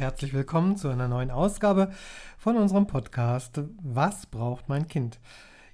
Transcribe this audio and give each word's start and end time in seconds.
herzlich 0.00 0.32
willkommen 0.32 0.78
zu 0.78 0.88
einer 0.88 1.08
neuen 1.08 1.30
Ausgabe 1.30 1.92
von 2.38 2.56
unserem 2.56 2.86
Podcast 2.86 3.60
Was 3.82 4.24
braucht 4.24 4.66
mein 4.66 4.88
Kind? 4.88 5.20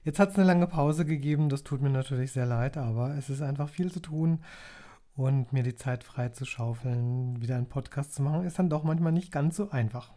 Jetzt 0.02 0.18
hat 0.18 0.30
es 0.30 0.34
eine 0.34 0.48
lange 0.48 0.66
Pause 0.66 1.04
gegeben, 1.04 1.48
das 1.48 1.62
tut 1.62 1.80
mir 1.80 1.90
natürlich 1.90 2.32
sehr 2.32 2.44
leid, 2.44 2.76
aber 2.76 3.14
es 3.16 3.30
ist 3.30 3.40
einfach 3.40 3.68
viel 3.68 3.92
zu 3.92 4.00
tun 4.00 4.40
und 5.14 5.52
mir 5.52 5.62
die 5.62 5.76
Zeit 5.76 6.02
frei 6.02 6.30
zu 6.30 6.44
schaufeln, 6.44 7.40
wieder 7.40 7.54
einen 7.54 7.68
Podcast 7.68 8.16
zu 8.16 8.22
machen, 8.22 8.44
ist 8.44 8.58
dann 8.58 8.68
doch 8.68 8.82
manchmal 8.82 9.12
nicht 9.12 9.30
ganz 9.30 9.54
so 9.54 9.70
einfach. 9.70 10.10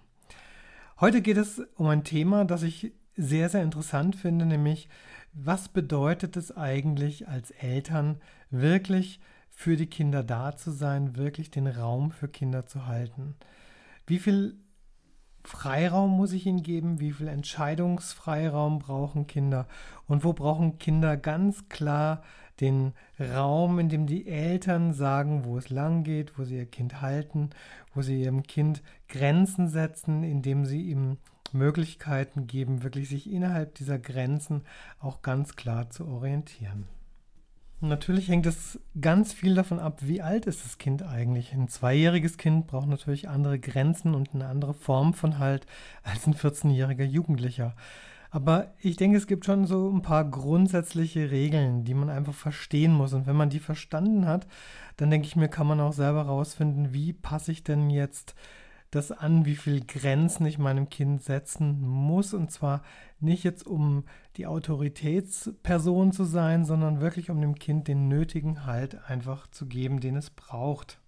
Heute 1.00 1.21
geht 1.21 1.37
es 1.37 1.61
um 1.75 1.86
ein 1.86 2.04
Thema, 2.04 2.46
das 2.46 2.64
ich 2.64 2.93
sehr, 3.15 3.47
sehr 3.47 3.61
interessant 3.61 4.15
finde, 4.15 4.47
nämlich 4.47 4.89
was 5.33 5.69
bedeutet 5.69 6.36
es 6.36 6.57
eigentlich 6.57 7.28
als 7.28 7.51
Eltern 7.51 8.19
wirklich 8.50 9.19
für 9.51 9.78
die 9.78 9.87
Kinder 9.87 10.23
da 10.23 10.55
zu 10.55 10.71
sein, 10.71 11.15
wirklich 11.15 11.51
den 11.51 11.68
Raum 11.68 12.10
für 12.10 12.28
Kinder 12.28 12.65
zu 12.65 12.87
halten. 12.87 13.36
Wie 14.09 14.18
viel 14.18 14.57
Freiraum 15.43 16.17
muss 16.17 16.33
ich 16.33 16.47
ihnen 16.47 16.63
geben? 16.63 17.00
Wie 17.00 17.11
viel 17.11 17.27
Entscheidungsfreiraum 17.27 18.79
brauchen 18.79 19.27
Kinder? 19.27 19.67
Und 20.07 20.23
wo 20.23 20.33
brauchen 20.33 20.79
Kinder 20.79 21.15
ganz 21.15 21.69
klar 21.69 22.23
den 22.59 22.93
Raum, 23.19 23.77
in 23.77 23.87
dem 23.87 24.07
die 24.07 24.27
Eltern 24.27 24.93
sagen, 24.93 25.45
wo 25.45 25.59
es 25.59 25.69
lang 25.69 26.03
geht, 26.03 26.39
wo 26.39 26.43
sie 26.43 26.57
ihr 26.57 26.65
Kind 26.65 27.01
halten, 27.01 27.51
wo 27.93 28.01
sie 28.01 28.23
ihrem 28.23 28.41
Kind 28.41 28.81
Grenzen 29.07 29.67
setzen, 29.67 30.23
indem 30.23 30.65
sie 30.65 30.89
ihm 30.89 31.17
Möglichkeiten 31.53 32.47
geben, 32.47 32.81
wirklich 32.81 33.09
sich 33.09 33.31
innerhalb 33.31 33.75
dieser 33.75 34.00
Grenzen 34.00 34.64
auch 35.00 35.22
ganz 35.22 35.55
klar 35.55 35.91
zu 35.91 36.08
orientieren. 36.08 36.88
Natürlich 37.81 38.27
hängt 38.27 38.45
es 38.45 38.77
ganz 38.99 39.31
viel 39.31 39.55
davon 39.55 39.80
ab, 39.80 39.99
wie 40.02 40.22
alt 40.22 40.45
ist 40.47 40.66
das 40.66 40.77
Kind 40.77 41.02
eigentlich. 41.02 41.53
Ein 41.53 41.69
zweijähriges 41.69 42.38
Kind 42.38 42.67
braucht 42.67 42.89
natürlich 42.89 43.30
andere 43.30 43.58
Grenzen 43.58 44.16
und 44.16 44.33
eine 44.33 44.47
andere 44.47 44.73
Form 44.73 45.13
von 45.13 45.39
Halt 45.39 45.66
als 46.03 46.27
ein 46.27 46.35
14-jähriger 46.35 47.05
Jugendlicher. 47.05 47.75
Aber 48.31 48.73
ich 48.81 48.97
denke, 48.97 49.17
es 49.17 49.27
gibt 49.27 49.45
schon 49.45 49.66
so 49.66 49.89
ein 49.89 50.02
paar 50.02 50.25
grundsätzliche 50.30 51.31
Regeln, 51.31 51.85
die 51.85 51.94
man 51.94 52.09
einfach 52.09 52.33
verstehen 52.33 52.91
muss. 52.91 53.13
Und 53.13 53.27
wenn 53.27 53.38
man 53.38 53.50
die 53.50 53.59
verstanden 53.59 54.25
hat, 54.25 54.45
dann 54.97 55.09
denke 55.09 55.27
ich 55.27 55.38
mir, 55.38 55.47
kann 55.47 55.66
man 55.66 55.80
auch 55.80 55.94
selber 55.94 56.23
rausfinden, 56.23 56.94
wie 56.94 57.13
passe 57.13 57.53
ich 57.53 57.63
denn 57.63 57.89
jetzt 57.89 58.35
das 58.92 59.12
an, 59.12 59.45
wie 59.45 59.56
viel 59.56 59.86
Grenzen 59.86 60.45
ich 60.45 60.58
meinem 60.58 60.90
Kind 60.90 61.23
setzen 61.23 61.82
muss. 61.82 62.34
Und 62.34 62.52
zwar 62.52 62.82
nicht 63.20 63.44
jetzt, 63.44 63.66
um 63.66 64.04
die 64.38 64.48
Autoritätsperson 64.48 66.12
zu 66.12 66.23
sein, 66.23 66.66
sondern 66.66 67.00
wirklich, 67.00 67.30
um 67.30 67.40
dem 67.42 67.56
Kind 67.56 67.88
den 67.88 68.08
nötigen 68.08 68.66
Halt 68.66 68.98
einfach 69.09 69.48
zu 69.48 69.68
geben, 69.68 70.00
den 70.00 70.16
es 70.16 70.30
braucht. 70.30 71.00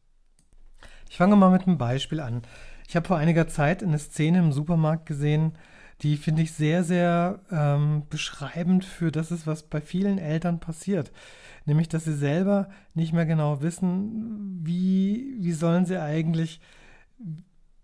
Ich 1.10 1.18
fange 1.18 1.36
mal 1.36 1.52
mit 1.52 1.68
einem 1.68 1.78
Beispiel 1.78 2.20
an. 2.20 2.42
Ich 2.88 2.96
habe 2.96 3.08
vor 3.08 3.18
einiger 3.18 3.48
Zeit 3.48 3.84
eine 3.84 4.00
Szene 4.00 4.40
im 4.40 4.52
Supermarkt 4.52 5.06
gesehen, 5.06 5.54
die 6.02 6.18
finde 6.18 6.42
ich 6.42 6.54
sehr, 6.54 6.84
sehr 6.84 7.42
ähm, 7.52 8.04
beschreibend 8.10 8.86
für 8.86 9.12
das 9.12 9.32
ist, 9.32 9.46
was 9.46 9.64
bei 9.64 9.82
vielen 9.82 10.18
Eltern 10.18 10.60
passiert. 10.60 11.12
Nämlich, 11.66 11.90
dass 11.90 12.06
sie 12.06 12.16
selber 12.16 12.70
nicht 12.96 13.14
mehr 13.14 13.28
genau 13.28 13.62
wissen, 13.62 14.60
wie, 14.64 15.38
wie 15.40 15.52
sollen 15.52 15.86
sie 15.86 16.02
eigentlich 16.02 16.60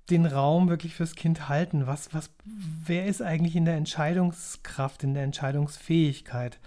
den 0.09 0.25
Raum 0.25 0.69
wirklich 0.69 0.95
fürs 0.95 1.15
Kind 1.15 1.49
halten? 1.49 1.87
Was, 1.87 2.13
was, 2.13 2.31
wer 2.45 3.05
ist 3.05 3.21
eigentlich 3.21 3.55
in 3.55 3.65
der 3.65 3.75
Entscheidungskraft, 3.75 5.03
in 5.03 5.13
der 5.13 5.23
Entscheidungsfähigkeit? 5.23 6.59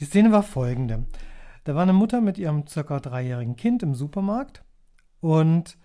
Die 0.00 0.04
Szene 0.04 0.32
war 0.32 0.42
folgende. 0.42 1.04
Da 1.64 1.74
war 1.74 1.82
eine 1.82 1.92
Mutter 1.92 2.20
mit 2.20 2.38
ihrem 2.38 2.66
circa 2.66 3.00
dreijährigen 3.00 3.56
Kind 3.56 3.82
im 3.82 3.94
Supermarkt 3.94 4.62
und 5.20 5.76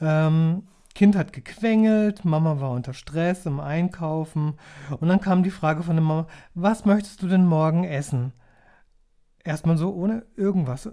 ähm, 0.00 0.64
Kind 0.94 1.16
hat 1.16 1.32
gequengelt, 1.32 2.24
Mama 2.24 2.60
war 2.60 2.72
unter 2.72 2.92
Stress 2.92 3.46
im 3.46 3.60
Einkaufen 3.60 4.54
und 4.98 5.08
dann 5.08 5.20
kam 5.20 5.42
die 5.42 5.50
Frage 5.50 5.82
von 5.82 5.96
der 5.96 6.04
Mama, 6.04 6.26
was 6.54 6.84
möchtest 6.84 7.22
du 7.22 7.28
denn 7.28 7.46
morgen 7.46 7.84
essen? 7.84 8.32
Erstmal 9.44 9.76
so 9.76 9.94
ohne 9.94 10.26
irgendwas. 10.36 10.90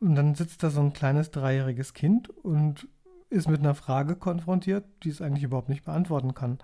Und 0.00 0.14
dann 0.14 0.34
sitzt 0.34 0.62
da 0.62 0.70
so 0.70 0.80
ein 0.80 0.92
kleines 0.92 1.30
dreijähriges 1.30 1.94
Kind 1.94 2.28
und 2.28 2.88
ist 3.30 3.48
mit 3.48 3.60
einer 3.60 3.74
Frage 3.74 4.16
konfrontiert, 4.16 4.84
die 5.02 5.10
es 5.10 5.20
eigentlich 5.20 5.44
überhaupt 5.44 5.68
nicht 5.68 5.84
beantworten 5.84 6.34
kann. 6.34 6.58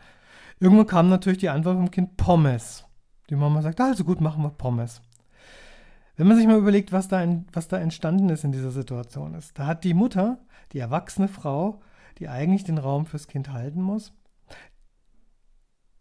Irgendwann 0.61 0.87
kam 0.87 1.09
natürlich 1.09 1.39
die 1.39 1.49
Antwort 1.49 1.77
vom 1.77 1.91
Kind 1.91 2.17
Pommes. 2.17 2.85
Die 3.31 3.37
Mama 3.37 3.63
sagt, 3.63 3.81
also 3.81 4.05
gut, 4.05 4.21
machen 4.21 4.43
wir 4.43 4.51
Pommes. 4.51 5.03
Wenn 6.17 6.29
man 6.29 6.37
sich 6.37 6.47
mal 6.47 6.59
überlegt, 6.59 6.93
was 6.93 7.09
da, 7.09 7.23
in, 7.23 7.47
was 7.53 7.69
da 7.69 7.79
entstanden 7.79 8.29
ist 8.29 8.45
in 8.45 8.53
dieser 8.53 8.71
Situation 8.71 9.35
ist, 9.35 9.59
da 9.59 9.67
hat 9.67 9.85
die 9.85 9.95
Mutter, 9.95 10.39
die 10.73 10.79
erwachsene 10.79 11.29
Frau, 11.29 11.81
die 12.19 12.29
eigentlich 12.29 12.65
den 12.65 12.79
Raum 12.79 13.07
fürs 13.07 13.27
Kind 13.27 13.53
halten 13.53 13.83
muss, 13.83 14.13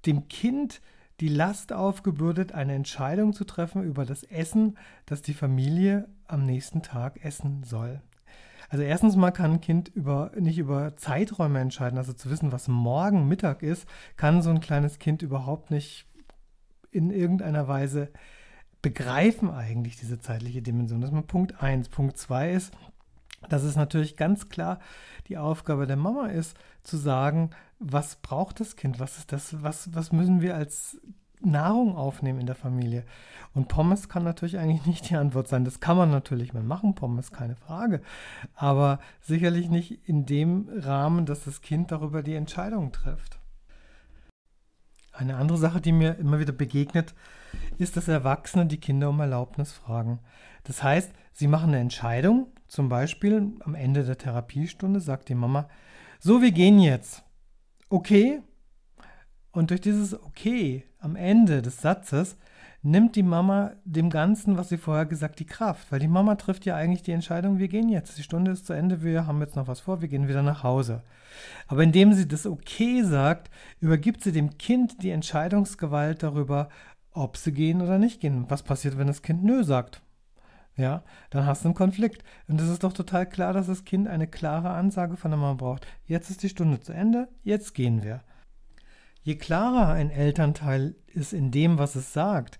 dem 0.05 0.27
Kind 0.27 0.81
die 1.19 1.29
Last 1.29 1.73
aufgebürdet, 1.73 2.51
eine 2.51 2.73
Entscheidung 2.73 3.33
zu 3.33 3.43
treffen 3.43 3.83
über 3.83 4.05
das 4.05 4.23
Essen, 4.23 4.77
das 5.05 5.21
die 5.21 5.33
Familie 5.33 6.07
am 6.27 6.45
nächsten 6.45 6.81
Tag 6.81 7.23
essen 7.23 7.63
soll. 7.63 8.01
Also 8.69 8.83
erstens 8.83 9.15
mal 9.15 9.31
kann 9.31 9.53
ein 9.53 9.61
Kind 9.61 9.89
über, 9.89 10.31
nicht 10.37 10.57
über 10.57 10.95
Zeiträume 10.95 11.59
entscheiden, 11.59 11.97
also 11.97 12.13
zu 12.13 12.29
wissen, 12.29 12.51
was 12.51 12.67
morgen 12.67 13.27
Mittag 13.27 13.63
ist, 13.63 13.87
kann 14.17 14.41
so 14.41 14.49
ein 14.49 14.61
kleines 14.61 14.99
Kind 14.99 15.21
überhaupt 15.21 15.71
nicht 15.71 16.07
in 16.91 17.09
irgendeiner 17.09 17.67
Weise 17.67 18.11
begreifen 18.81 19.49
eigentlich 19.49 19.95
diese 19.95 20.19
zeitliche 20.19 20.61
Dimension. 20.61 21.01
Das 21.01 21.09
ist 21.09 21.15
mal 21.15 21.21
Punkt 21.23 21.61
1. 21.63 21.89
Punkt 21.89 22.17
2 22.17 22.51
ist, 22.51 22.73
dass 23.49 23.63
es 23.63 23.75
natürlich 23.75 24.17
ganz 24.17 24.49
klar 24.49 24.79
die 25.27 25.37
Aufgabe 25.37 25.87
der 25.87 25.95
Mama 25.95 26.27
ist, 26.27 26.57
zu 26.83 26.97
sagen, 26.97 27.51
was 27.79 28.17
braucht 28.17 28.59
das 28.59 28.75
Kind, 28.75 28.99
was 28.99 29.17
ist 29.17 29.31
das, 29.31 29.61
was, 29.63 29.93
was 29.95 30.11
müssen 30.11 30.41
wir 30.41 30.55
als 30.55 30.99
Nahrung 31.45 31.95
aufnehmen 31.95 32.39
in 32.39 32.45
der 32.45 32.55
Familie. 32.55 33.03
Und 33.53 33.67
Pommes 33.67 34.09
kann 34.09 34.23
natürlich 34.23 34.57
eigentlich 34.57 34.85
nicht 34.87 35.09
die 35.09 35.15
Antwort 35.15 35.47
sein. 35.47 35.65
Das 35.65 35.79
kann 35.79 35.97
man 35.97 36.09
natürlich 36.09 36.53
mal 36.53 36.63
machen, 36.63 36.95
Pommes, 36.95 37.31
keine 37.31 37.55
Frage. 37.55 38.01
Aber 38.55 38.99
sicherlich 39.21 39.69
nicht 39.69 40.07
in 40.07 40.25
dem 40.25 40.69
Rahmen, 40.75 41.25
dass 41.25 41.45
das 41.45 41.61
Kind 41.61 41.91
darüber 41.91 42.23
die 42.23 42.35
Entscheidung 42.35 42.91
trifft. 42.91 43.39
Eine 45.11 45.37
andere 45.37 45.59
Sache, 45.59 45.79
die 45.79 45.91
mir 45.91 46.17
immer 46.17 46.39
wieder 46.39 46.53
begegnet, 46.53 47.13
ist, 47.77 47.95
dass 47.97 48.07
Erwachsene 48.07 48.65
die 48.65 48.79
Kinder 48.79 49.09
um 49.09 49.19
Erlaubnis 49.19 49.71
fragen. 49.71 50.19
Das 50.63 50.81
heißt, 50.81 51.11
sie 51.33 51.47
machen 51.47 51.69
eine 51.69 51.79
Entscheidung, 51.79 52.47
zum 52.67 52.89
Beispiel 52.89 53.51
am 53.59 53.75
Ende 53.75 54.03
der 54.03 54.17
Therapiestunde 54.17 54.99
sagt 54.99 55.29
die 55.29 55.35
Mama, 55.35 55.69
so, 56.19 56.41
wir 56.41 56.51
gehen 56.51 56.79
jetzt. 56.79 57.23
Okay? 57.89 58.41
Und 59.53 59.69
durch 59.69 59.81
dieses 59.81 60.19
Okay 60.21 60.83
am 60.99 61.15
Ende 61.15 61.61
des 61.61 61.79
Satzes 61.79 62.37
nimmt 62.81 63.15
die 63.15 63.23
Mama 63.23 63.71
dem 63.85 64.09
Ganzen, 64.09 64.57
was 64.57 64.69
sie 64.69 64.77
vorher 64.77 65.05
gesagt, 65.05 65.39
die 65.39 65.45
Kraft. 65.45 65.91
Weil 65.91 65.99
die 65.99 66.07
Mama 66.07 66.35
trifft 66.35 66.65
ja 66.65 66.75
eigentlich 66.75 67.03
die 67.03 67.11
Entscheidung, 67.11 67.59
wir 67.59 67.69
gehen 67.69 67.87
jetzt, 67.87 68.17
die 68.17 68.23
Stunde 68.23 68.51
ist 68.51 68.65
zu 68.65 68.73
Ende, 68.73 69.03
wir 69.03 69.25
haben 69.25 69.39
jetzt 69.39 69.55
noch 69.55 69.67
was 69.67 69.79
vor, 69.79 70.01
wir 70.01 70.09
gehen 70.09 70.27
wieder 70.27 70.41
nach 70.41 70.63
Hause. 70.63 71.03
Aber 71.67 71.83
indem 71.83 72.13
sie 72.13 72.27
das 72.27 72.45
Okay 72.45 73.03
sagt, 73.03 73.49
übergibt 73.79 74.21
sie 74.23 74.31
dem 74.31 74.57
Kind 74.57 75.01
die 75.01 75.11
Entscheidungsgewalt 75.11 76.23
darüber, 76.23 76.67
ob 77.11 77.37
sie 77.37 77.53
gehen 77.53 77.81
oder 77.81 77.99
nicht 77.99 78.19
gehen. 78.19 78.45
Was 78.49 78.63
passiert, 78.63 78.97
wenn 78.97 79.07
das 79.07 79.21
Kind 79.21 79.43
Nö 79.43 79.63
sagt? 79.63 80.01
Ja, 80.75 81.03
dann 81.29 81.45
hast 81.45 81.63
du 81.63 81.67
einen 81.67 81.75
Konflikt. 81.75 82.23
Und 82.47 82.59
es 82.59 82.67
ist 82.67 82.83
doch 82.83 82.93
total 82.93 83.29
klar, 83.29 83.53
dass 83.53 83.67
das 83.67 83.85
Kind 83.85 84.07
eine 84.07 84.25
klare 84.25 84.71
Ansage 84.71 85.15
von 85.15 85.29
der 85.29 85.39
Mama 85.39 85.53
braucht. 85.53 85.85
Jetzt 86.05 86.31
ist 86.31 86.41
die 86.41 86.49
Stunde 86.49 86.79
zu 86.79 86.91
Ende, 86.91 87.27
jetzt 87.43 87.75
gehen 87.75 88.01
wir. 88.01 88.23
Je 89.23 89.35
klarer 89.35 89.87
ein 89.93 90.09
Elternteil 90.09 90.95
ist 91.07 91.33
in 91.33 91.49
dem, 91.49 91.77
was 91.77 91.95
es 91.95 92.11
sagt, 92.13 92.59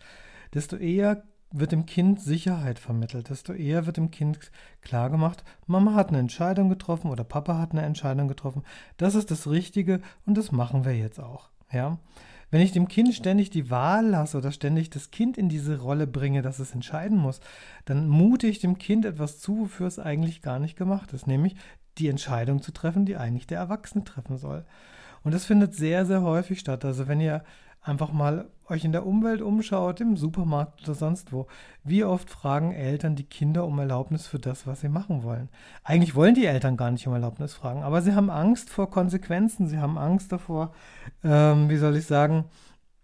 desto 0.54 0.78
eher 0.78 1.24
wird 1.52 1.72
dem 1.72 1.86
Kind 1.86 2.20
Sicherheit 2.20 2.80
vermittelt, 2.80 3.30
desto 3.30 3.54
eher 3.54 3.86
wird 3.86 3.98
dem 3.98 4.12
Kind 4.12 4.52
klargemacht, 4.82 5.44
Mama 5.68 5.94
hat 5.94 6.10
eine 6.10 6.20
Entscheidung 6.20 6.70
getroffen 6.70 7.12
oder 7.12 7.24
Papa 7.24 7.60
hat 7.60 7.72
eine 7.72 7.84
Entscheidung 7.84 8.28
getroffen. 8.28 8.64
Das 8.98 9.14
ist 9.14 9.30
das 9.30 9.48
Richtige 9.48 10.02
und 10.26 10.38
das 10.38 10.52
machen 10.52 10.84
wir 10.86 10.96
jetzt 10.98 11.20
auch. 11.20 11.50
Ja? 11.72 12.00
Wenn 12.50 12.62
ich 12.62 12.72
dem 12.72 12.88
Kind 12.88 13.14
ständig 13.14 13.50
die 13.50 13.70
Wahl 13.70 14.08
lasse 14.08 14.38
oder 14.38 14.52
ständig 14.52 14.90
das 14.90 15.12
Kind 15.12 15.38
in 15.38 15.50
diese 15.50 15.80
Rolle 15.80 16.08
bringe, 16.08 16.42
dass 16.42 16.60
es 16.60 16.72
entscheiden 16.72 17.18
muss, 17.18 17.40
dann 17.86 18.08
mute 18.08 18.48
ich 18.48 18.60
dem 18.60 18.78
Kind 18.78 19.06
etwas 19.06 19.40
zu, 19.40 19.62
wofür 19.62 19.88
es 19.88 20.00
eigentlich 20.00 20.42
gar 20.42 20.60
nicht 20.60 20.78
gemacht 20.78 21.14
ist, 21.14 21.28
nämlich 21.28 21.56
die 21.98 22.08
Entscheidung 22.08 22.62
zu 22.62 22.72
treffen, 22.72 23.06
die 23.06 23.18
eigentlich 23.18 23.48
der 23.48 23.60
Erwachsene 23.60 24.04
treffen 24.04 24.38
soll. 24.38 24.66
Und 25.24 25.34
das 25.34 25.46
findet 25.46 25.74
sehr, 25.74 26.06
sehr 26.06 26.22
häufig 26.22 26.60
statt. 26.60 26.86
Also 26.86 27.08
wenn 27.08 27.20
ihr 27.20 27.44
einfach 27.82 28.12
mal 28.12 28.50
euch 28.70 28.86
in 28.86 28.92
der 28.92 29.06
Umwelt 29.06 29.42
umschaut, 29.42 30.00
im 30.00 30.16
Supermarkt 30.16 30.84
oder 30.84 30.96
sonst 30.96 31.34
wo, 31.34 31.48
wie 31.84 32.04
oft 32.04 32.30
fragen 32.30 32.72
Eltern 32.72 33.16
die 33.16 33.26
Kinder 33.26 33.66
um 33.66 33.78
Erlaubnis 33.78 34.26
für 34.26 34.40
das, 34.40 34.66
was 34.66 34.82
sie 34.82 34.90
machen 34.90 35.24
wollen. 35.24 35.50
Eigentlich 35.84 36.16
wollen 36.16 36.36
die 36.36 36.46
Eltern 36.46 36.78
gar 36.78 36.92
nicht 36.92 37.06
um 37.08 37.14
Erlaubnis 37.14 37.54
fragen, 37.54 37.84
aber 37.84 38.02
sie 38.02 38.16
haben 38.16 38.30
Angst 38.30 38.70
vor 38.70 38.90
Konsequenzen, 38.90 39.68
sie 39.68 39.80
haben 39.80 39.98
Angst 39.98 40.32
davor, 40.32 40.74
ähm, 41.24 41.70
wie 41.70 41.78
soll 41.78 41.98
ich 41.98 42.06
sagen, 42.06 42.46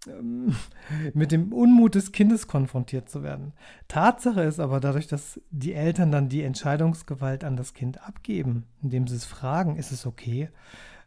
ähm, 0.08 0.54
mit 1.14 1.30
dem 1.30 1.52
Unmut 1.52 1.94
des 1.94 2.12
Kindes 2.12 2.48
konfrontiert 2.48 3.10
zu 3.10 3.22
werden. 3.22 3.52
Tatsache 3.86 4.42
ist 4.42 4.60
aber 4.60 4.80
dadurch, 4.80 5.08
dass 5.08 5.40
die 5.50 5.74
Eltern 5.74 6.10
dann 6.10 6.30
die 6.30 6.42
Entscheidungsgewalt 6.42 7.44
an 7.44 7.56
das 7.56 7.74
Kind 7.74 8.02
abgeben, 8.02 8.64
indem 8.82 9.06
sie 9.06 9.16
es 9.16 9.26
fragen, 9.26 9.76
ist 9.76 9.92
es 9.92 10.06
okay, 10.06 10.48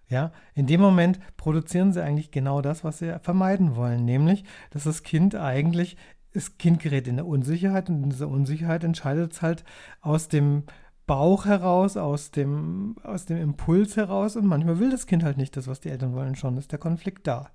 Ja, 0.10 0.32
in 0.54 0.68
dem 0.68 0.82
Moment 0.82 1.20
produzieren 1.38 1.94
sie 1.94 2.04
eigentlich 2.04 2.32
genau 2.32 2.62
das, 2.62 2.84
was 2.84 3.00
sie 3.00 3.20
vermeiden 3.22 3.76
wollen, 3.76 4.06
nämlich, 4.06 4.44
dass 4.70 4.84
das 4.84 5.04
Kind 5.04 5.36
eigentlich, 5.36 5.98
das 6.34 6.58
Kind 6.58 6.82
gerät 6.82 7.08
in 7.08 7.16
der 7.16 7.26
Unsicherheit 7.26 7.90
und 7.90 8.04
in 8.04 8.10
dieser 8.10 8.28
Unsicherheit 8.28 8.84
entscheidet 8.84 9.34
es 9.34 9.42
halt 9.42 9.64
aus 10.02 10.28
dem 10.28 10.64
Bauch 11.06 11.46
heraus, 11.46 11.98
aus 11.98 12.32
dem, 12.32 12.96
aus 13.04 13.26
dem 13.26 13.38
Impuls 13.38 13.98
heraus 13.98 14.36
und 14.36 14.46
manchmal 14.46 14.80
will 14.80 14.90
das 14.90 15.08
Kind 15.08 15.24
halt 15.24 15.38
nicht 15.38 15.58
das, 15.58 15.68
was 15.68 15.80
die 15.80 15.90
Eltern 15.90 16.14
wollen, 16.14 16.36
schon 16.36 16.58
ist 16.58 16.72
der 16.72 16.80
Konflikt 16.80 17.28
da. 17.28 17.50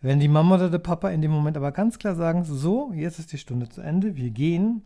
Wenn 0.00 0.20
die 0.20 0.28
Mama 0.28 0.56
oder 0.56 0.68
der 0.68 0.78
Papa 0.78 1.10
in 1.10 1.22
dem 1.22 1.30
Moment 1.30 1.56
aber 1.56 1.70
ganz 1.72 1.98
klar 1.98 2.16
sagen, 2.16 2.44
so, 2.44 2.92
jetzt 2.92 3.18
ist 3.18 3.32
die 3.32 3.38
Stunde 3.38 3.68
zu 3.68 3.80
Ende, 3.80 4.16
wir 4.16 4.30
gehen, 4.30 4.82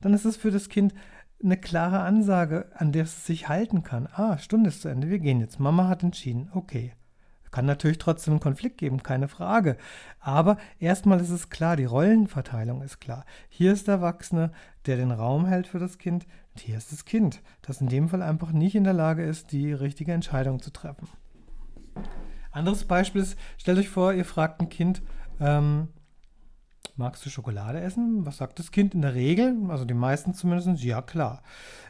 dann 0.00 0.14
ist 0.14 0.24
es 0.24 0.36
für 0.36 0.50
das 0.50 0.68
Kind 0.68 0.94
eine 1.42 1.56
klare 1.56 2.00
Ansage, 2.00 2.66
an 2.74 2.92
der 2.92 3.04
es 3.04 3.26
sich 3.26 3.48
halten 3.48 3.82
kann. 3.82 4.08
Ah, 4.12 4.38
Stunde 4.38 4.68
ist 4.68 4.82
zu 4.82 4.88
Ende, 4.88 5.08
wir 5.08 5.18
gehen 5.18 5.40
jetzt. 5.40 5.58
Mama 5.58 5.88
hat 5.88 6.02
entschieden, 6.02 6.50
okay. 6.54 6.92
Kann 7.50 7.66
natürlich 7.66 7.98
trotzdem 7.98 8.34
einen 8.34 8.40
Konflikt 8.40 8.78
geben, 8.78 9.02
keine 9.02 9.26
Frage. 9.26 9.76
Aber 10.20 10.56
erstmal 10.78 11.20
ist 11.20 11.30
es 11.30 11.50
klar, 11.50 11.76
die 11.76 11.84
Rollenverteilung 11.84 12.80
ist 12.82 13.00
klar. 13.00 13.24
Hier 13.48 13.72
ist 13.72 13.88
der 13.88 13.96
Erwachsene, 13.96 14.52
der 14.86 14.96
den 14.96 15.10
Raum 15.10 15.46
hält 15.46 15.66
für 15.66 15.80
das 15.80 15.98
Kind. 15.98 16.26
Und 16.54 16.60
hier 16.60 16.76
ist 16.76 16.92
das 16.92 17.04
Kind, 17.04 17.42
das 17.62 17.80
in 17.80 17.88
dem 17.88 18.08
Fall 18.08 18.22
einfach 18.22 18.52
nicht 18.52 18.76
in 18.76 18.84
der 18.84 18.92
Lage 18.92 19.24
ist, 19.24 19.50
die 19.50 19.72
richtige 19.72 20.12
Entscheidung 20.12 20.60
zu 20.60 20.70
treffen. 20.70 21.08
Anderes 22.52 22.84
Beispiel 22.84 23.22
ist, 23.22 23.36
stellt 23.58 23.78
euch 23.78 23.88
vor, 23.88 24.12
ihr 24.12 24.24
fragt 24.24 24.60
ein 24.60 24.68
Kind, 24.68 25.02
ähm, 25.40 25.88
magst 27.00 27.26
du 27.26 27.30
Schokolade 27.30 27.80
essen? 27.80 28.24
Was 28.26 28.36
sagt 28.36 28.60
das 28.60 28.70
Kind 28.70 28.94
in 28.94 29.02
der 29.02 29.14
Regel? 29.14 29.56
Also 29.68 29.84
die 29.84 29.94
meisten 29.94 30.34
zumindest, 30.34 30.84
ja 30.84 31.02
klar. 31.02 31.42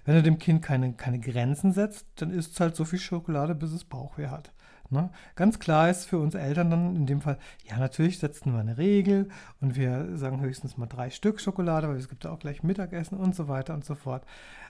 Wenn 0.07 0.15
du 0.15 0.23
dem 0.23 0.39
Kind 0.39 0.63
keine, 0.63 0.95
keine 0.95 1.19
Grenzen 1.19 1.73
setzt, 1.73 2.07
dann 2.15 2.31
isst 2.31 2.55
es 2.55 2.61
halt 2.61 2.77
so 2.77 2.87
viel 2.87 2.99
Schokolade, 2.99 3.55
bis 3.55 3.73
es 3.73 3.85
Bauchweh 3.85 4.29
hat. 4.29 4.53
Ne? 4.89 5.11
Ganz 5.35 5.59
klar 5.59 5.91
ist 5.91 6.07
für 6.07 6.19
uns 6.19 6.35
Eltern 6.35 6.71
dann 6.71 6.97
in 6.97 7.07
dem 7.07 7.21
Fall, 7.21 7.39
ja, 7.69 7.79
natürlich 7.79 8.19
setzen 8.19 8.53
wir 8.53 8.61
eine 8.61 8.79
Regel 8.79 9.29
und 9.61 9.77
wir 9.77 10.17
sagen 10.17 10.41
höchstens 10.41 10.79
mal 10.79 10.87
drei 10.87 11.11
Stück 11.11 11.41
Schokolade, 11.41 11.89
weil 11.89 11.97
es 11.97 12.09
gibt 12.09 12.25
ja 12.25 12.31
auch 12.31 12.39
gleich 12.39 12.63
Mittagessen 12.63 13.19
und 13.19 13.35
so 13.35 13.47
weiter 13.47 13.75
und 13.75 13.85
so 13.85 13.95
fort. 13.95 14.25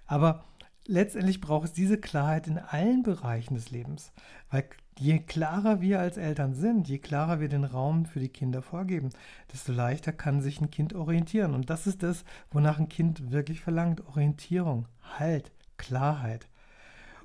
Aber 0.07 0.45
letztendlich 0.87 1.41
braucht 1.41 1.67
es 1.67 1.73
diese 1.73 1.99
Klarheit 1.99 2.49
in 2.49 2.59
allen 2.59 3.03
Bereichen 3.03 3.55
des 3.55 3.71
Lebens, 3.71 4.13
weil 4.51 4.65
je 5.01 5.19
klarer 5.19 5.81
wir 5.81 5.99
als 5.99 6.19
Eltern 6.19 6.55
sind, 6.55 6.87
je 6.89 6.99
klarer 6.99 7.41
wir 7.41 7.49
den 7.49 7.65
Raum 7.65 8.05
für 8.05 8.21
die 8.21 8.29
Kinder 8.29 8.61
vorgeben, 8.61 9.11
desto 9.53 9.73
leichter 9.73 10.13
kann 10.13 10.43
sich 10.43 10.61
ein 10.61 10.71
Kind 10.71 10.95
orientieren. 10.95 11.55
Und 11.55 11.71
das 11.71 11.87
ist 11.87 12.03
das, 12.03 12.25
wonach 12.51 12.79
ein 12.79 12.89
Kind 12.89 13.33
wirklich 13.33 13.61
verlangt. 13.61 14.07
Orientierung, 14.07 14.87
Halt, 15.19 15.53
Klarheit. 15.79 16.47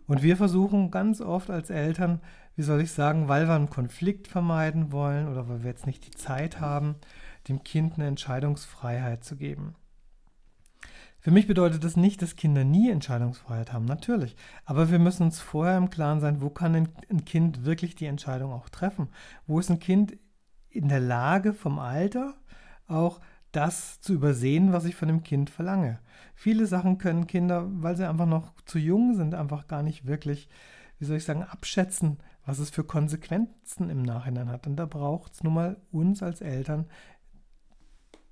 Und 0.08 0.24
wir 0.24 0.38
versuchen 0.38 0.90
ganz 0.90 1.20
oft 1.20 1.50
als 1.50 1.70
Eltern, 1.70 2.22
wie 2.56 2.64
soll 2.64 2.80
ich 2.80 2.92
sagen, 2.92 3.28
weil 3.28 3.48
wir 3.48 3.56
einen 3.56 3.70
Konflikt 3.70 4.28
vermeiden 4.28 4.92
wollen 4.92 5.28
oder 5.28 5.50
weil 5.50 5.64
wir 5.64 5.72
jetzt 5.72 5.88
nicht 5.88 6.06
die 6.06 6.18
Zeit 6.18 6.62
haben, 6.62 6.96
dem 7.50 7.64
Kind 7.64 7.96
eine 7.96 8.08
Entscheidungsfreiheit 8.08 9.24
zu 9.24 9.36
geben. 9.36 9.76
Für 11.26 11.32
mich 11.32 11.48
bedeutet 11.48 11.84
das 11.84 11.98
nicht, 11.98 12.22
dass 12.22 12.36
Kinder 12.36 12.64
nie 12.64 12.92
Entscheidungsfreiheit 12.92 13.74
haben, 13.74 13.86
natürlich. 13.86 14.36
Aber 14.64 14.92
wir 14.92 15.00
müssen 15.00 15.24
uns 15.24 15.40
vorher 15.40 15.76
im 15.76 15.90
Klaren 15.90 16.20
sein, 16.20 16.40
wo 16.40 16.52
kann 16.52 16.76
ein 16.76 17.26
Kind 17.26 17.66
wirklich 17.66 17.96
die 17.96 18.06
Entscheidung 18.06 18.54
auch 18.54 18.70
treffen? 18.70 19.08
Wo 19.48 19.60
ist 19.60 19.72
ein 19.72 19.80
Kind 19.80 20.20
in 20.70 20.88
der 20.88 21.00
Lage 21.00 21.54
vom 21.54 21.80
Alter 21.80 22.36
auch 22.86 23.22
das 23.52 24.00
zu 24.02 24.14
übersehen, 24.14 24.72
was 24.72 24.86
ich 24.86 24.96
von 24.96 25.08
dem 25.08 25.24
Kind 25.24 25.50
verlange? 25.50 25.98
Viele 26.36 26.68
Sachen 26.68 27.00
können 27.00 27.26
Kinder, 27.26 27.66
weil 27.72 27.98
sie 27.98 28.08
einfach 28.08 28.28
noch 28.28 28.54
zu 28.66 28.78
jung 28.78 29.16
sind, 29.16 29.34
einfach 29.34 29.68
gar 29.68 29.82
nicht 29.82 30.06
wirklich, 30.06 30.48
wie 31.00 31.06
soll 31.06 31.18
ich 31.18 31.26
sagen, 31.26 31.42
abschätzen, 31.42 32.20
was 32.46 32.60
es 32.60 32.70
für 32.70 32.84
Konsequenzen 32.84 33.90
im 33.90 34.04
Nachhinein 34.04 34.50
hat. 34.50 34.68
Und 34.68 34.76
da 34.76 34.86
braucht 34.86 35.34
es 35.34 35.44
nun 35.44 35.56
mal 35.56 35.78
uns 35.92 36.22
als 36.22 36.42
Eltern, 36.42 36.86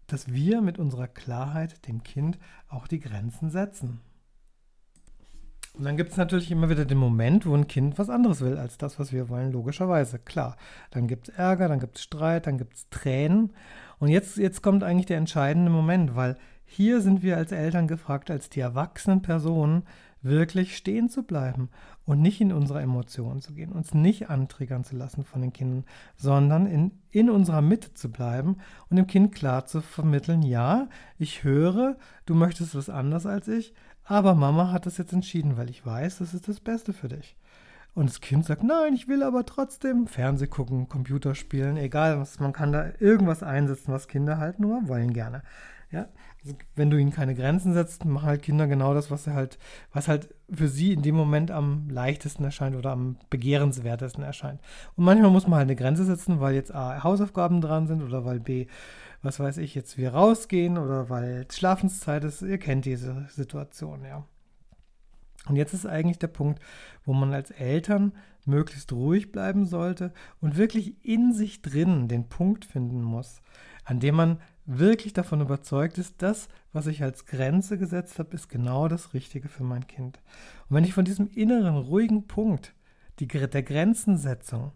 dass 0.07 0.31
wir 0.33 0.61
mit 0.61 0.79
unserer 0.79 1.07
Klarheit 1.07 1.87
dem 1.87 2.03
Kind 2.03 2.37
auch 2.67 2.87
die 2.87 2.99
Grenzen 2.99 3.49
setzen. 3.49 4.01
Und 5.75 5.85
dann 5.85 5.97
gibt 5.97 6.11
es 6.11 6.17
natürlich 6.17 6.51
immer 6.51 6.69
wieder 6.69 6.85
den 6.85 6.99
Moment, 6.99 7.47
wo 7.47 7.55
ein 7.55 7.67
Kind 7.67 7.97
was 7.97 8.09
anderes 8.09 8.41
will 8.41 8.57
als 8.57 8.77
das, 8.77 8.99
was 8.99 9.11
wir 9.11 9.27
wollen, 9.29 9.51
logischerweise. 9.51 10.19
Klar, 10.19 10.55
dann 10.91 11.07
gibt 11.07 11.29
es 11.29 11.35
Ärger, 11.35 11.67
dann 11.67 11.79
gibt 11.79 11.97
es 11.97 12.03
Streit, 12.03 12.45
dann 12.45 12.59
gibt 12.59 12.75
es 12.75 12.89
Tränen. 12.89 13.53
Und 13.97 14.09
jetzt, 14.09 14.37
jetzt 14.37 14.61
kommt 14.61 14.83
eigentlich 14.83 15.07
der 15.07 15.17
entscheidende 15.17 15.71
Moment, 15.71 16.15
weil 16.15 16.37
hier 16.65 17.01
sind 17.01 17.23
wir 17.23 17.37
als 17.37 17.51
Eltern 17.51 17.87
gefragt, 17.87 18.29
als 18.29 18.49
die 18.49 18.59
erwachsenen 18.59 19.23
Personen, 19.23 19.83
wirklich 20.23 20.75
stehen 20.75 21.09
zu 21.09 21.23
bleiben 21.23 21.69
und 22.05 22.21
nicht 22.21 22.41
in 22.41 22.51
unsere 22.51 22.81
Emotionen 22.81 23.41
zu 23.41 23.53
gehen, 23.53 23.71
uns 23.71 23.93
nicht 23.93 24.29
antriggern 24.29 24.83
zu 24.83 24.95
lassen 24.95 25.23
von 25.23 25.41
den 25.41 25.53
Kindern, 25.53 25.85
sondern 26.15 26.65
in, 26.65 26.91
in 27.11 27.29
unserer 27.29 27.61
Mitte 27.61 27.93
zu 27.93 28.11
bleiben 28.11 28.57
und 28.89 28.97
dem 28.97 29.07
Kind 29.07 29.35
klar 29.35 29.65
zu 29.65 29.81
vermitteln, 29.81 30.41
ja, 30.41 30.87
ich 31.17 31.43
höre, 31.43 31.97
du 32.25 32.35
möchtest 32.35 32.73
was 32.75 32.89
anders 32.89 33.25
als 33.25 33.47
ich, 33.47 33.73
aber 34.05 34.33
Mama 34.33 34.71
hat 34.71 34.85
das 34.85 34.97
jetzt 34.97 35.13
entschieden, 35.13 35.57
weil 35.57 35.69
ich 35.69 35.85
weiß, 35.85 36.19
das 36.19 36.33
ist 36.33 36.47
das 36.47 36.59
Beste 36.59 36.93
für 36.93 37.09
dich. 37.09 37.35
Und 37.95 38.09
das 38.09 38.21
Kind 38.21 38.43
sagt, 38.43 38.63
nein, 38.63 38.95
ich 38.95 39.07
will 39.07 39.21
aber 39.21 39.45
trotzdem 39.45 40.07
Fernseh 40.07 40.47
gucken, 40.47 40.89
Computer 40.89 41.35
spielen, 41.35 41.77
egal 41.77 42.19
was, 42.19 42.39
man 42.39 42.51
kann 42.51 42.71
da 42.71 42.91
irgendwas 42.99 43.43
einsetzen, 43.43 43.93
was 43.93 44.07
Kinder 44.07 44.39
halt 44.39 44.59
nur 44.59 44.87
wollen 44.87 45.13
gerne. 45.13 45.43
Ja, 45.93 46.07
also 46.43 46.55
wenn 46.75 46.89
du 46.89 46.97
ihnen 46.97 47.11
keine 47.11 47.35
Grenzen 47.35 47.73
setzt, 47.75 48.03
machen 48.03 48.25
halt 48.25 48.41
Kinder 48.41 48.65
genau 48.65 48.95
das, 48.95 49.11
was 49.11 49.27
halt, 49.27 49.59
was 49.91 50.07
halt 50.07 50.33
für 50.51 50.67
sie 50.67 50.91
in 50.91 51.03
dem 51.03 51.13
Moment 51.13 51.51
am 51.51 51.87
leichtesten 51.87 52.43
erscheint 52.43 52.75
oder 52.75 52.89
am 52.89 53.17
begehrenswertesten 53.29 54.23
erscheint. 54.23 54.59
Und 54.95 55.05
manchmal 55.05 55.29
muss 55.29 55.45
man 55.45 55.59
halt 55.59 55.67
eine 55.67 55.75
Grenze 55.75 56.03
setzen, 56.03 56.39
weil 56.39 56.55
jetzt 56.55 56.73
A, 56.73 57.03
Hausaufgaben 57.03 57.61
dran 57.61 57.85
sind 57.85 58.01
oder 58.01 58.25
weil 58.25 58.39
B, 58.39 58.65
was 59.21 59.39
weiß 59.39 59.57
ich, 59.57 59.75
jetzt 59.75 59.99
wir 59.99 60.15
rausgehen 60.15 60.79
oder 60.79 61.11
weil 61.11 61.45
Schlafenszeit 61.51 62.23
ist. 62.23 62.41
Ihr 62.41 62.57
kennt 62.57 62.85
diese 62.85 63.27
Situation, 63.29 64.03
ja. 64.03 64.25
Und 65.47 65.55
jetzt 65.55 65.73
ist 65.73 65.85
eigentlich 65.85 66.19
der 66.19 66.27
Punkt, 66.27 66.61
wo 67.03 67.13
man 67.13 67.33
als 67.33 67.51
Eltern 67.51 68.13
möglichst 68.45 68.91
ruhig 68.91 69.31
bleiben 69.31 69.65
sollte 69.65 70.13
und 70.41 70.57
wirklich 70.57 71.03
in 71.03 71.33
sich 71.33 71.61
drin 71.61 72.07
den 72.07 72.29
Punkt 72.29 72.65
finden 72.65 73.01
muss, 73.01 73.41
an 73.83 73.99
dem 73.99 74.15
man 74.15 74.39
wirklich 74.65 75.13
davon 75.13 75.41
überzeugt 75.41 75.97
ist, 75.97 76.21
das, 76.21 76.47
was 76.71 76.87
ich 76.87 77.03
als 77.03 77.25
Grenze 77.25 77.77
gesetzt 77.77 78.19
habe, 78.19 78.33
ist 78.35 78.47
genau 78.47 78.87
das 78.87 79.13
Richtige 79.13 79.49
für 79.49 79.63
mein 79.63 79.87
Kind. 79.87 80.21
Und 80.69 80.75
wenn 80.75 80.85
ich 80.85 80.93
von 80.93 81.05
diesem 81.05 81.29
inneren, 81.29 81.77
ruhigen 81.77 82.27
Punkt 82.27 82.73
die, 83.19 83.27
der 83.27 83.63
Grenzensetzung 83.63 84.71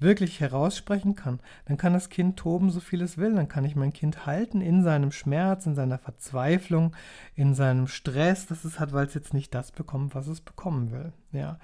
wirklich 0.00 0.40
heraussprechen 0.40 1.14
kann, 1.14 1.40
dann 1.66 1.76
kann 1.76 1.92
das 1.92 2.08
Kind 2.08 2.36
toben, 2.36 2.70
so 2.70 2.80
viel 2.80 3.02
es 3.02 3.18
will. 3.18 3.34
Dann 3.34 3.48
kann 3.48 3.64
ich 3.64 3.76
mein 3.76 3.92
Kind 3.92 4.26
halten 4.26 4.60
in 4.60 4.82
seinem 4.82 5.12
Schmerz, 5.12 5.66
in 5.66 5.74
seiner 5.74 5.98
Verzweiflung, 5.98 6.94
in 7.34 7.54
seinem 7.54 7.86
Stress, 7.86 8.46
das 8.46 8.64
es 8.64 8.80
hat, 8.80 8.92
weil 8.92 9.06
es 9.06 9.14
jetzt 9.14 9.34
nicht 9.34 9.54
das 9.54 9.72
bekommt, 9.72 10.14
was 10.14 10.26
es 10.26 10.40
bekommen 10.40 10.90
will. 10.90 11.12
Ja. 11.32 11.58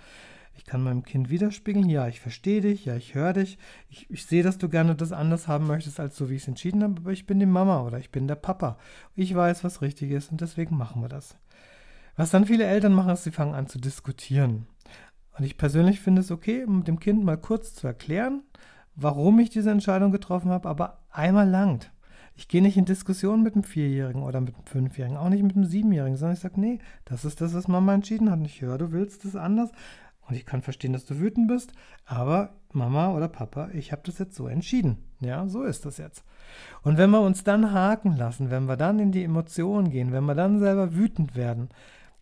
Ich 0.57 0.64
kann 0.64 0.83
meinem 0.83 1.02
Kind 1.02 1.28
widerspiegeln, 1.28 1.88
ja, 1.88 2.09
ich 2.09 2.21
verstehe 2.21 2.62
dich, 2.62 2.87
ja, 2.87 2.97
ich 2.97 3.14
höre 3.14 3.35
dich, 3.35 3.59
ich, 3.90 4.09
ich 4.11 4.25
sehe, 4.25 4.43
dass 4.43 4.57
du 4.57 4.71
gerne 4.71 4.95
das 4.95 5.12
anders 5.12 5.49
haben 5.49 5.66
möchtest, 5.66 6.00
als 6.00 6.16
so 6.16 6.31
wie 6.31 6.37
ich 6.37 6.43
es 6.43 6.49
entschieden 6.49 6.83
habe, 6.83 7.00
aber 7.00 7.12
ich 7.12 7.26
bin 7.26 7.38
die 7.38 7.47
Mama 7.47 7.83
oder 7.83 7.99
ich 7.99 8.11
bin 8.11 8.26
der 8.26 8.37
Papa. 8.37 8.78
Ich 9.14 9.35
weiß, 9.35 9.64
was 9.64 9.83
richtig 9.83 10.12
ist 10.12 10.31
und 10.31 10.40
deswegen 10.40 10.76
machen 10.76 11.02
wir 11.02 11.11
das. 11.11 11.37
Was 12.16 12.31
dann 12.31 12.47
viele 12.47 12.64
Eltern 12.64 12.95
machen, 12.95 13.12
ist, 13.12 13.25
sie 13.25 13.33
fangen 13.33 13.55
an 13.55 13.66
zu 13.66 13.78
diskutieren. 13.78 14.66
Und 15.38 15.45
ich 15.45 15.59
persönlich 15.59 16.00
finde 16.00 16.21
es 16.21 16.31
okay, 16.31 16.64
dem 16.66 17.00
Kind 17.00 17.25
mal 17.25 17.37
kurz 17.37 17.75
zu 17.75 17.87
erklären, 17.87 18.43
warum 18.95 19.38
ich 19.38 19.50
diese 19.50 19.71
Entscheidung 19.71 20.12
getroffen 20.12 20.50
habe, 20.50 20.69
aber 20.69 20.99
einmal 21.11 21.49
langt. 21.49 21.93
Ich 22.35 22.49
gehe 22.49 22.62
nicht 22.62 22.76
in 22.76 22.85
Diskussion 22.85 23.43
mit 23.43 23.55
einem 23.55 23.64
Vierjährigen 23.64 24.23
oder 24.23 24.40
mit 24.40 24.55
einem 24.55 24.66
Fünfjährigen, 24.66 25.16
auch 25.16 25.31
nicht 25.31 25.43
mit 25.43 25.57
einem 25.57 25.64
Siebenjährigen, 25.64 26.19
sondern 26.19 26.35
ich 26.35 26.40
sage, 26.40 26.61
nee, 26.61 26.81
das 27.07 27.25
ist 27.25 27.40
das, 27.40 27.55
was 27.55 27.69
Mama 27.69 27.95
entschieden 27.95 28.31
hat. 28.31 28.38
Und 28.38 28.45
ich 28.45 28.61
höre, 28.61 28.78
du 28.78 28.93
willst 28.93 29.25
es 29.25 29.37
anders, 29.37 29.71
und 30.28 30.35
ich 30.35 30.45
kann 30.45 30.62
verstehen, 30.62 30.93
dass 30.93 31.05
du 31.05 31.19
wütend 31.19 31.49
bist, 31.49 31.73
aber 32.05 32.50
Mama 32.73 33.14
oder 33.14 33.28
Papa, 33.28 33.71
ich 33.73 33.93
habe 33.93 34.02
das 34.05 34.19
jetzt 34.19 34.35
so 34.35 34.49
entschieden. 34.49 34.99
Ja, 35.21 35.47
so 35.47 35.62
ist 35.62 35.87
das 35.87 35.99
jetzt. 35.99 36.25
Und 36.83 36.99
wenn 36.99 37.11
wir 37.11 37.21
uns 37.21 37.45
dann 37.45 37.73
haken 37.73 38.16
lassen, 38.16 38.50
wenn 38.50 38.66
wir 38.66 38.76
dann 38.76 38.99
in 38.99 39.12
die 39.12 39.25
Emotionen 39.25 39.90
gehen, 39.90 40.12
wenn 40.12 40.25
wir 40.25 40.35
dann 40.35 40.59
selber 40.59 40.95
wütend 40.95 41.37
werden, 41.37 41.69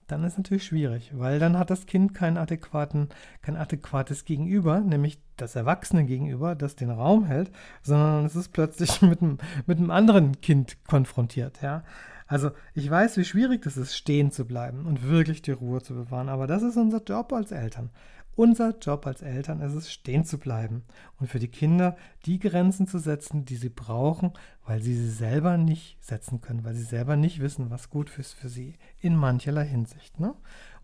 dann 0.06 0.24
ist 0.24 0.36
natürlich 0.36 0.64
schwierig, 0.64 1.12
weil 1.14 1.38
dann 1.38 1.58
hat 1.58 1.70
das 1.70 1.86
Kind 1.86 2.14
kein 2.14 2.36
adäquates 2.36 4.24
Gegenüber, 4.24 4.80
nämlich 4.80 5.18
das 5.36 5.56
Erwachsene 5.56 6.04
Gegenüber, 6.04 6.54
das 6.54 6.76
den 6.76 6.90
Raum 6.90 7.24
hält, 7.24 7.50
sondern 7.82 8.24
es 8.24 8.36
ist 8.36 8.52
plötzlich 8.52 9.02
mit 9.02 9.22
einem, 9.22 9.38
mit 9.66 9.78
einem 9.78 9.90
anderen 9.90 10.40
Kind 10.40 10.76
konfrontiert. 10.84 11.62
Ja? 11.62 11.84
Also 12.26 12.50
ich 12.74 12.90
weiß, 12.90 13.16
wie 13.16 13.24
schwierig 13.24 13.62
das 13.62 13.76
ist, 13.76 13.96
stehen 13.96 14.30
zu 14.30 14.46
bleiben 14.46 14.86
und 14.86 15.08
wirklich 15.08 15.42
die 15.42 15.52
Ruhe 15.52 15.82
zu 15.82 15.94
bewahren, 15.94 16.28
aber 16.28 16.46
das 16.46 16.62
ist 16.62 16.76
unser 16.76 17.02
Job 17.02 17.32
als 17.32 17.52
Eltern. 17.52 17.90
Unser 18.36 18.76
Job 18.78 19.06
als 19.06 19.22
Eltern 19.22 19.60
ist 19.60 19.74
es, 19.74 19.92
stehen 19.92 20.24
zu 20.24 20.38
bleiben 20.38 20.84
und 21.20 21.28
für 21.28 21.38
die 21.38 21.48
Kinder 21.48 21.96
die 22.26 22.40
Grenzen 22.40 22.88
zu 22.88 22.98
setzen, 22.98 23.44
die 23.44 23.56
sie 23.56 23.68
brauchen, 23.68 24.32
weil 24.66 24.82
sie 24.82 24.94
sie 24.94 25.10
selber 25.10 25.56
nicht 25.56 26.02
setzen 26.02 26.40
können, 26.40 26.64
weil 26.64 26.74
sie 26.74 26.82
selber 26.82 27.16
nicht 27.16 27.40
wissen, 27.40 27.70
was 27.70 27.90
gut 27.90 28.10
ist 28.18 28.32
für 28.32 28.48
sie 28.48 28.76
in 29.00 29.14
mancherlei 29.14 29.66
Hinsicht. 29.66 30.18
Ne? 30.18 30.34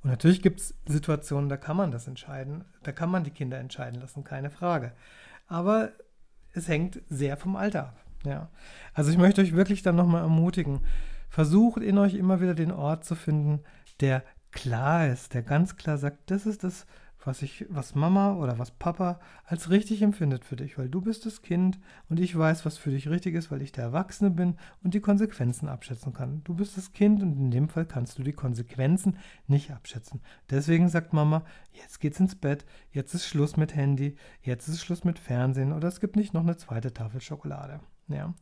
Und 0.02 0.10
natürlich 0.10 0.42
gibt 0.42 0.60
es 0.60 0.74
Situationen, 0.86 1.48
da 1.48 1.56
kann 1.56 1.76
man 1.76 1.90
das 1.90 2.06
entscheiden, 2.06 2.64
da 2.82 2.92
kann 2.92 3.10
man 3.10 3.24
die 3.24 3.32
Kinder 3.32 3.58
entscheiden 3.58 4.00
lassen, 4.00 4.22
keine 4.22 4.50
Frage. 4.50 4.92
Aber 5.48 5.90
es 6.52 6.68
hängt 6.68 7.02
sehr 7.08 7.36
vom 7.36 7.56
Alter 7.56 7.88
ab. 7.88 8.04
Ja. 8.24 8.48
Also 8.94 9.10
ich 9.10 9.18
möchte 9.18 9.40
euch 9.40 9.54
wirklich 9.54 9.82
dann 9.82 9.96
nochmal 9.96 10.22
ermutigen, 10.22 10.80
versucht 11.28 11.82
in 11.82 11.98
euch 11.98 12.14
immer 12.14 12.40
wieder 12.40 12.54
den 12.54 12.72
Ort 12.72 13.04
zu 13.04 13.14
finden, 13.14 13.60
der 14.00 14.22
klar 14.52 15.08
ist, 15.08 15.34
der 15.34 15.42
ganz 15.42 15.76
klar 15.76 15.98
sagt, 15.98 16.30
das 16.30 16.46
ist 16.46 16.64
das, 16.64 16.86
was 17.24 17.42
ich, 17.42 17.66
was 17.68 17.94
Mama 17.94 18.34
oder 18.34 18.58
was 18.58 18.70
Papa 18.70 19.20
als 19.44 19.70
richtig 19.70 20.02
empfindet 20.02 20.44
für 20.44 20.56
dich, 20.56 20.78
weil 20.78 20.88
du 20.88 21.00
bist 21.00 21.26
das 21.26 21.42
Kind 21.42 21.78
und 22.08 22.18
ich 22.18 22.36
weiß, 22.36 22.64
was 22.64 22.78
für 22.78 22.90
dich 22.90 23.08
richtig 23.08 23.34
ist, 23.34 23.50
weil 23.50 23.62
ich 23.62 23.72
der 23.72 23.84
Erwachsene 23.84 24.30
bin 24.30 24.56
und 24.82 24.94
die 24.94 25.00
Konsequenzen 25.00 25.68
abschätzen 25.68 26.12
kann. 26.12 26.42
Du 26.44 26.54
bist 26.54 26.76
das 26.76 26.92
Kind 26.92 27.22
und 27.22 27.36
in 27.36 27.50
dem 27.50 27.68
Fall 27.68 27.84
kannst 27.84 28.18
du 28.18 28.22
die 28.22 28.32
Konsequenzen 28.32 29.18
nicht 29.46 29.70
abschätzen. 29.70 30.20
Deswegen 30.48 30.88
sagt 30.88 31.12
Mama, 31.12 31.44
jetzt 31.72 32.00
geht's 32.00 32.20
ins 32.20 32.34
Bett, 32.34 32.64
jetzt 32.90 33.14
ist 33.14 33.26
Schluss 33.26 33.56
mit 33.56 33.74
Handy, 33.74 34.16
jetzt 34.42 34.68
ist 34.68 34.80
Schluss 34.80 35.04
mit 35.04 35.18
Fernsehen 35.18 35.72
oder 35.72 35.88
es 35.88 36.00
gibt 36.00 36.16
nicht 36.16 36.32
noch 36.32 36.42
eine 36.42 36.56
zweite 36.56 36.94
Tafel 36.94 37.20
Schokolade. 37.20 37.80
Ja. 38.08 38.34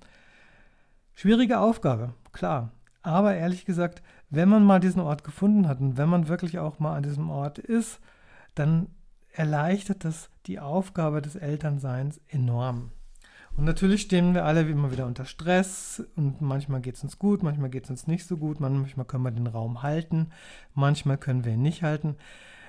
Schwierige 1.15 1.59
Aufgabe, 1.59 2.15
klar. 2.33 2.71
Aber 3.03 3.35
ehrlich 3.35 3.65
gesagt, 3.65 4.03
wenn 4.31 4.49
man 4.49 4.65
mal 4.65 4.81
diesen 4.81 5.01
Ort 5.01 5.25
gefunden 5.25 5.67
hat 5.67 5.81
und 5.81 5.97
wenn 5.97 6.09
man 6.09 6.29
wirklich 6.29 6.59
auch 6.59 6.79
mal 6.79 6.95
an 6.95 7.03
diesem 7.03 7.31
Ort 7.31 7.59
ist, 7.59 8.01
dann 8.59 8.89
erleichtert 9.33 10.05
das 10.05 10.31
die 10.47 10.59
Aufgabe 10.59 11.23
des 11.23 11.37
Elternseins 11.37 12.21
enorm. 12.29 12.91
Und 13.57 13.65
natürlich 13.65 14.03
stehen 14.03 14.35
wir 14.35 14.45
alle 14.45 14.63
immer 14.63 14.93
wieder 14.93 15.07
unter 15.07 15.25
Stress 15.25 16.05
und 16.15 16.41
manchmal 16.41 16.81
geht 16.81 16.95
es 16.95 17.03
uns 17.03 17.19
gut, 17.19 17.43
manchmal 17.43 17.71
geht 17.71 17.85
es 17.85 17.91
uns 17.91 18.07
nicht 18.07 18.25
so 18.25 18.37
gut, 18.37 18.61
manchmal 18.61 19.05
können 19.05 19.25
wir 19.25 19.33
den 19.33 19.49
Raum 19.49 19.83
halten, 19.83 20.31
manchmal 20.75 21.19
können 21.19 21.45
wir 21.45 21.55
ihn 21.55 21.63
nicht 21.63 21.83
halten. 21.83 22.17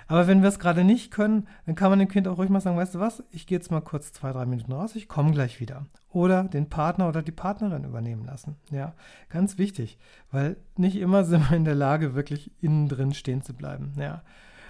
Aber 0.07 0.25
wenn 0.25 0.41
wir 0.41 0.49
es 0.49 0.57
gerade 0.57 0.83
nicht 0.83 1.11
können, 1.11 1.47
dann 1.67 1.75
kann 1.75 1.91
man 1.91 1.99
dem 1.99 2.07
Kind 2.07 2.27
auch 2.27 2.39
ruhig 2.39 2.49
mal 2.49 2.59
sagen, 2.59 2.77
weißt 2.77 2.95
du 2.95 2.99
was, 2.99 3.23
ich 3.29 3.45
gehe 3.45 3.59
jetzt 3.59 3.69
mal 3.69 3.81
kurz 3.81 4.11
zwei, 4.11 4.31
drei 4.31 4.47
Minuten 4.47 4.71
raus, 4.71 4.95
ich 4.95 5.07
komme 5.07 5.31
gleich 5.31 5.59
wieder. 5.59 5.85
Oder 6.11 6.45
den 6.45 6.67
Partner 6.67 7.07
oder 7.07 7.21
die 7.21 7.31
Partnerin 7.31 7.83
übernehmen 7.83 8.25
lassen. 8.25 8.55
Ja, 8.71 8.95
ganz 9.29 9.59
wichtig, 9.59 9.99
weil 10.31 10.57
nicht 10.75 10.95
immer 10.95 11.23
sind 11.23 11.51
wir 11.51 11.55
in 11.55 11.65
der 11.65 11.75
Lage, 11.75 12.15
wirklich 12.15 12.51
innen 12.59 12.89
drin 12.89 13.13
stehen 13.13 13.43
zu 13.43 13.53
bleiben. 13.53 13.93
Ja. 13.97 14.23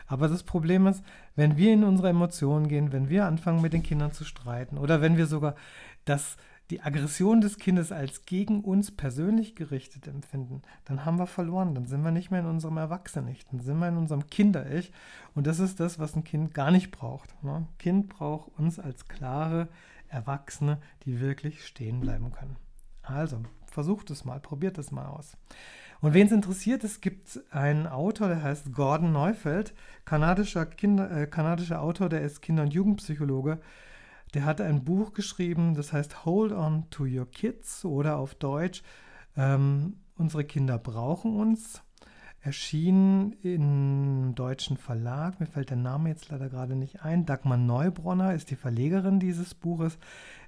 Aber 0.09 0.27
das 0.27 0.43
Problem 0.43 0.87
ist, 0.87 1.03
wenn 1.35 1.55
wir 1.55 1.71
in 1.71 1.83
unsere 1.83 2.09
Emotionen 2.09 2.67
gehen, 2.67 2.91
wenn 2.91 3.09
wir 3.09 3.25
anfangen 3.25 3.61
mit 3.61 3.73
den 3.73 3.83
Kindern 3.83 4.11
zu 4.11 4.25
streiten 4.25 4.77
oder 4.77 5.01
wenn 5.01 5.17
wir 5.17 5.27
sogar 5.27 5.55
das 6.03 6.35
die 6.71 6.81
Aggression 6.81 7.41
des 7.41 7.57
Kindes 7.57 7.91
als 7.91 8.25
gegen 8.25 8.63
uns 8.63 8.91
persönlich 8.91 9.55
gerichtet 9.55 10.07
empfinden, 10.07 10.61
dann 10.85 11.03
haben 11.05 11.17
wir 11.17 11.25
verloren. 11.25 11.73
Dann 11.73 11.87
sind 11.87 12.03
wir 12.03 12.11
nicht 12.11 12.29
mehr 12.29 12.41
in 12.41 12.45
unserem 12.45 12.77
Erwachsenen-Ich, 12.77 13.47
dann 13.47 13.59
sind 13.59 13.79
wir 13.79 13.87
in 13.87 13.97
unserem 13.97 14.27
Kinder-Ich. 14.27 14.91
Und 15.33 15.47
das 15.47 15.59
ist 15.59 15.79
das, 15.79 15.97
was 15.97 16.15
ein 16.15 16.23
Kind 16.23 16.53
gar 16.53 16.69
nicht 16.69 16.91
braucht. 16.91 17.43
Ne? 17.43 17.67
Kind 17.79 18.09
braucht 18.09 18.51
uns 18.57 18.79
als 18.79 19.07
klare 19.07 19.67
Erwachsene, 20.09 20.79
die 21.05 21.19
wirklich 21.19 21.65
stehen 21.65 22.01
bleiben 22.01 22.31
können. 22.31 22.55
Also, 23.01 23.41
versucht 23.65 24.11
es 24.11 24.25
mal, 24.25 24.39
probiert 24.39 24.77
es 24.77 24.91
mal 24.91 25.07
aus. 25.07 25.37
Und 26.01 26.13
wen 26.13 26.27
es 26.27 26.31
interessiert, 26.31 26.83
es 26.83 27.01
gibt 27.01 27.41
einen 27.51 27.85
Autor, 27.87 28.29
der 28.29 28.41
heißt 28.41 28.73
Gordon 28.73 29.11
Neufeld, 29.11 29.73
kanadischer, 30.05 30.65
Kinder, 30.65 31.11
äh, 31.11 31.27
kanadischer 31.27 31.81
Autor, 31.81 32.07
der 32.09 32.21
ist 32.21 32.41
Kinder- 32.41 32.63
und 32.63 32.73
Jugendpsychologe. 32.73 33.59
Der 34.33 34.45
hat 34.45 34.61
ein 34.61 34.85
Buch 34.85 35.13
geschrieben, 35.13 35.75
das 35.75 35.91
heißt 35.91 36.25
Hold 36.25 36.51
on 36.53 36.89
to 36.89 37.03
your 37.03 37.29
kids 37.29 37.83
oder 37.83 38.17
auf 38.17 38.35
Deutsch 38.35 38.83
ähm, 39.35 39.97
Unsere 40.19 40.43
Kinder 40.43 40.77
brauchen 40.77 41.37
uns. 41.37 41.81
Erschienen 42.41 43.33
im 43.43 44.33
deutschen 44.33 44.77
Verlag, 44.77 45.39
mir 45.41 45.45
fällt 45.45 45.71
der 45.71 45.77
Name 45.77 46.09
jetzt 46.09 46.29
leider 46.29 46.49
gerade 46.49 46.75
nicht 46.75 47.03
ein. 47.03 47.25
Dagmar 47.25 47.57
Neubronner 47.57 48.33
ist 48.33 48.49
die 48.49 48.55
Verlegerin 48.55 49.19
dieses 49.19 49.53
Buches. 49.53 49.97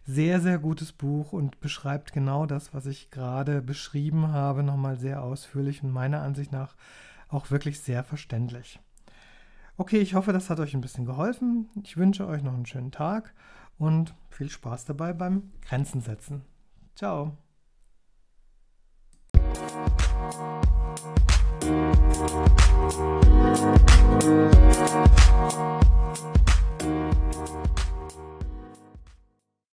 Sehr, 0.05 0.39
sehr 0.39 0.57
gutes 0.57 0.93
Buch 0.93 1.33
und 1.33 1.59
beschreibt 1.59 2.13
genau 2.13 2.45
das, 2.45 2.73
was 2.73 2.85
ich 2.85 3.11
gerade 3.11 3.61
beschrieben 3.61 4.29
habe, 4.29 4.63
nochmal 4.63 4.97
sehr 4.97 5.21
ausführlich 5.21 5.83
und 5.83 5.91
meiner 5.91 6.21
Ansicht 6.21 6.51
nach 6.51 6.75
auch 7.27 7.51
wirklich 7.51 7.79
sehr 7.81 8.03
verständlich. 8.03 8.79
Okay, 9.77 9.99
ich 9.99 10.15
hoffe, 10.15 10.31
das 10.31 10.49
hat 10.49 10.59
euch 10.59 10.73
ein 10.73 10.81
bisschen 10.81 11.05
geholfen. 11.05 11.69
Ich 11.83 11.97
wünsche 11.97 12.27
euch 12.27 12.43
noch 12.43 12.53
einen 12.53 12.65
schönen 12.65 12.91
Tag 12.91 13.33
und 13.77 14.13
viel 14.29 14.49
Spaß 14.49 14.85
dabei 14.85 15.11
beim 15.11 15.51
Grenzen 15.61 16.01
setzen. 16.01 16.43
Ciao. 16.95 17.37
Thank 21.61 21.75
you. 26.85 27.10